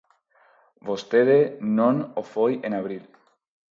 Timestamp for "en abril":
2.65-3.03